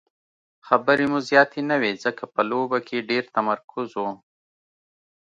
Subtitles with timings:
[0.67, 4.11] خبرې مو زیاتې نه وې ځکه په لوبه کې ډېر تمرکز وو.